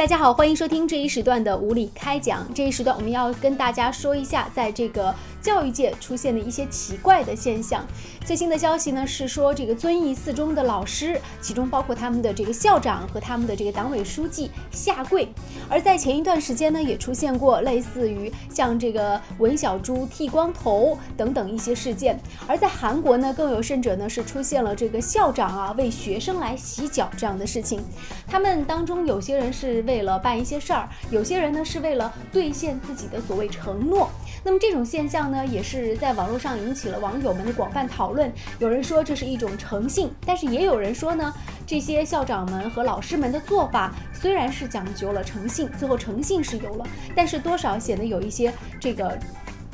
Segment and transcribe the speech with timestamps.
[0.00, 2.46] 大家好，欢迎收听这一时段的无理开讲。
[2.54, 7.86] 这一时段我们要跟大家说一下，在这个教育界出现的一些奇怪的现象。
[8.24, 15.28] 最新的消息呢是说，这个遵义四中的老师，其中包括他们的这个校长和他们的这个党委书记下跪。
[15.68, 22.18] 而在前一段时间呢，也出现过类似于像这个文小猪剃光头等等一些事件。
[22.46, 27.82] 而在韩国呢，更有甚者呢是出现了这个校长啊为学生来洗脚这样的事情。
[28.26, 34.08] 他们当中有些人是为了办一些事儿，有些人呢是为了兑现自己的所谓承诺。
[34.44, 38.32] 那么这种现象呢，也是在网络上引起了网友们的广泛讨论。
[38.60, 41.34] 有人说这是一种诚信，但是也有人说呢，
[41.66, 46.86] 这些校长们和老师们的做法虽然是讲究了诚信，最后诚信是有了，
[47.16, 49.18] 但是多少显得有一些这个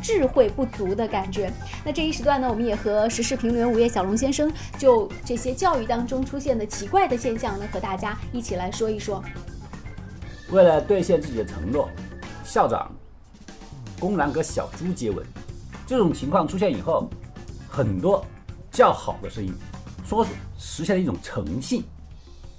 [0.02, 1.52] 智慧不足的感觉。
[1.85, 9.23] 那这一时段呢，我们也和时事评论员午夜小龙先生就这些教育当中出现的奇怪的现象呢，和大家一起来说一说。
[10.50, 11.88] 为了兑现自己的承诺，
[12.45, 12.90] 校长
[13.98, 15.26] 公然和小猪接吻，
[15.87, 17.10] 这种情况出现以后，
[17.68, 18.24] 很多
[18.71, 19.52] 较好的声音
[20.04, 21.82] 说是实现了一种诚信。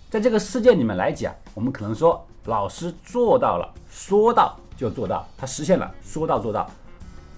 [0.09, 6.69] 在这个事件里面来讲，我们可能说老师做到了，说到就做到，他实现了说到做到。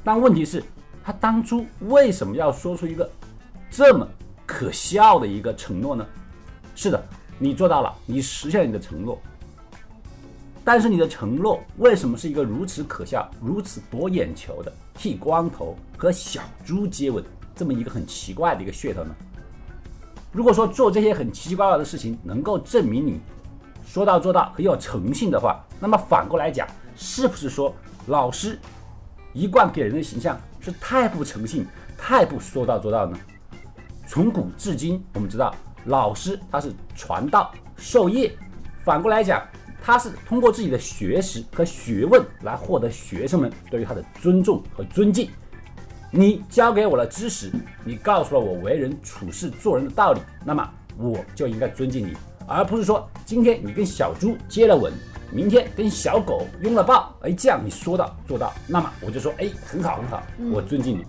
[0.04, 0.64] 但问题是，
[1.04, 3.08] 他当初为什么要说出一个
[3.70, 4.08] 这么
[4.48, 6.06] 可笑的一个承诺呢？
[6.76, 7.04] 是的，
[7.38, 9.20] 你做到了，你实现了你的承诺。
[10.64, 17.24] 但是你的承诺为什么是一个如此可笑、如此博眼球的剃光头和小猪接吻
[17.56, 19.16] 这么一个很奇怪的一个噱头呢？
[20.32, 23.20] 如果说做这些很奇奇怪怪的事情能够证明你
[23.84, 27.74] 说到做到很有诚信的话，那么反过来讲，是不是说
[28.06, 28.60] 老师
[29.34, 31.66] 一贯给人的形象是太不诚信、
[31.98, 33.18] 太不说到做到呢？
[34.06, 38.32] 从古至今，我们知道老师他是传道授业，
[38.84, 39.42] 反过来讲。
[39.90, 45.28] 他是通过自己的学识和学问来获得学生们对于他的尊重和尊敬。
[46.12, 47.52] 你教给我的知识，
[47.84, 52.14] 你告诉了我为人处事做人的道理，那么我就应该尊敬你，
[52.46, 54.94] 而不是说今天你跟小猪接了吻，
[55.32, 60.22] 明天跟小狗拥了抱，哎，这样你说到做到，那么我就说，哎，很好很好，
[60.52, 61.04] 我尊敬你。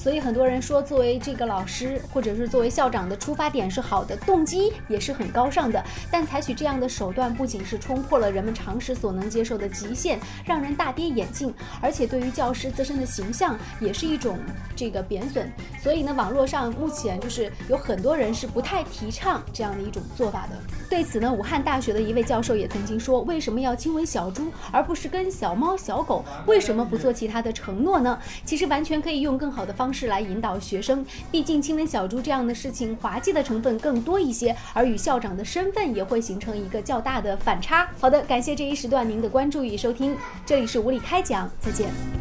[0.00, 5.84] 所以很多人说，作为这个老师或者是作为校长的出发点是好的，动机也是很高尚的。
[6.10, 11.52] 但采取这样的手段，不仅是冲破了人们常识所能接受的极限，让人大跌眼镜，
[11.82, 14.38] 而且对于教师自身的形象也是一种
[14.74, 15.52] 这个贬损。
[15.82, 20.56] 所以呢，网络上目前就是有很多人是不太提倡这样的一种做法的。
[20.88, 26.24] 对此呢，武汉大学的一位教授也曾经说：“为什么要亲吻小猪，而不是跟小猫小狗？
[26.46, 28.18] 为什么不做其他的承诺呢？
[28.46, 31.04] 其实完全可以用更好的方方式来引导学生。
[31.32, 42.19] 毕竟亲吻小猪这样的事情，滑稽的成分更多一些，而与校长的身份也会形成一个较大的反差。”好的，感谢这一时段您的关注与收听，这里是无理开讲，再见。